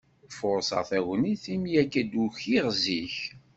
[0.37, 3.15] Furṣeɣ tagnit, mi akka d-ukiɣ zik.